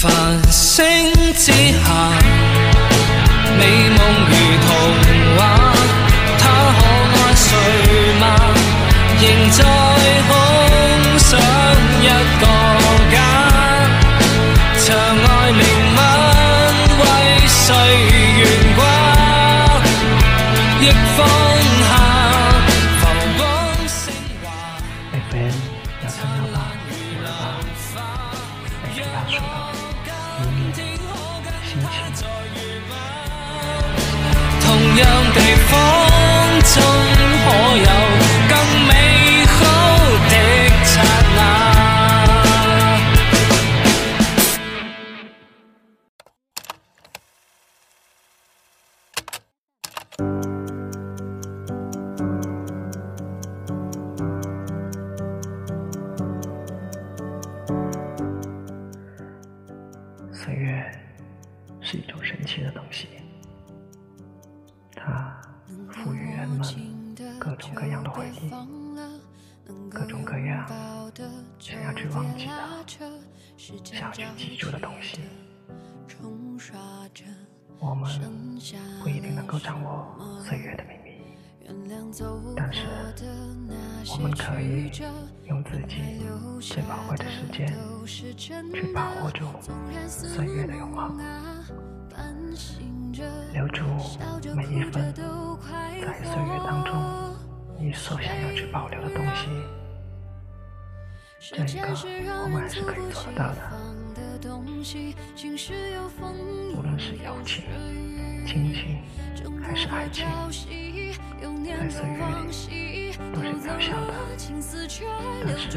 [0.00, 0.10] 繁
[0.50, 1.84] 星之下，
[3.58, 3.98] 美梦
[4.30, 4.32] 如
[4.66, 4.68] 童
[5.36, 5.38] 话，
[6.38, 6.42] 他
[6.78, 6.80] 可
[7.18, 7.48] 爱睡
[8.18, 8.24] 吗？
[9.20, 9.58] 仍在
[10.26, 10.32] 空
[11.18, 11.28] 想
[12.00, 12.08] 一
[12.40, 12.44] 个
[13.12, 13.14] 家，
[14.78, 15.62] 长爱灵
[15.94, 15.98] 吻
[16.98, 17.02] 为
[17.46, 17.60] 谁
[18.38, 18.40] 悬
[18.76, 18.80] 挂，
[20.80, 20.82] 亦
[21.14, 21.18] 放
[30.44, 31.00] 心情。
[34.62, 35.99] 同样地方
[61.90, 63.08] 是一种神奇的东西，
[64.94, 65.42] 它
[65.88, 66.60] 赋予人们
[67.36, 68.48] 各种各样的回忆，
[69.90, 70.64] 各种各样
[71.58, 72.52] 想要去忘记的、
[73.82, 75.18] 想要去记住的东西。
[77.80, 78.08] 我们
[79.02, 81.10] 不一定能够掌握岁月的秘密，
[82.56, 82.86] 但是
[84.12, 84.92] 我们可以
[85.48, 86.22] 用自己
[86.60, 87.66] 最宝贵的时间
[88.72, 89.44] 去把握住
[90.06, 91.18] 岁月的永恒，
[93.52, 93.84] 留住
[94.54, 96.92] 每一分在岁月当中
[97.78, 99.48] 你所想要去保留的东西。
[101.40, 101.88] 这一个
[102.42, 103.58] 我们还是可以做得到的。
[106.76, 107.64] 无论是友情、
[108.46, 109.02] 亲情
[109.62, 110.26] 还是爱情，
[111.66, 114.12] 在岁月里都是渺小的，
[115.46, 115.68] 但是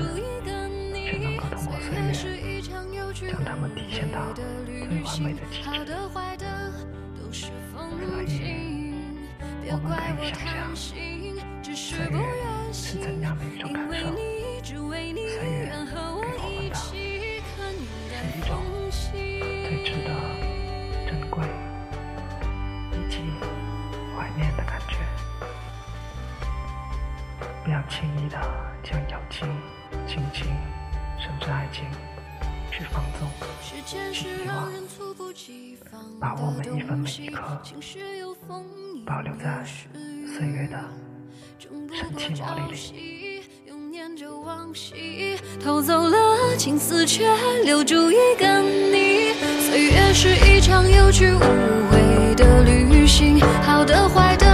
[3.13, 5.67] 将它们体现到最完美的极致。
[7.31, 7.49] 所
[8.27, 8.33] 以，
[9.71, 9.85] 我们
[10.17, 10.41] 可以想
[10.75, 10.83] 象，
[11.75, 12.17] 岁月
[12.71, 13.91] 是怎样的一种感受。
[13.93, 14.83] 岁月给我
[16.21, 16.23] 们
[16.69, 18.49] 的是一种
[18.91, 20.09] 最值得
[21.07, 21.35] 珍贵
[22.91, 23.13] 以及
[24.15, 24.93] 怀念的感觉。
[27.63, 28.37] 不要轻易的
[28.83, 29.47] 将友情、
[30.05, 30.45] 亲情，
[31.17, 31.85] 甚至爱情
[32.75, 33.29] 去放纵、
[34.11, 34.71] 去遗忘，
[36.19, 37.61] 把握每一分每一刻，
[39.05, 40.79] 保留在岁月的
[41.59, 41.69] 神
[42.17, 43.39] 奇魔力里。
[45.63, 47.31] 偷走了青丝，却
[47.63, 49.33] 留住一个你。
[49.69, 51.39] 岁月是一场有去无
[51.91, 54.47] 回的旅行，好的坏的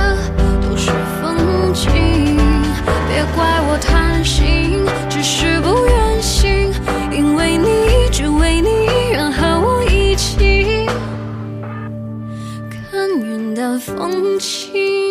[13.97, 15.08] 风起。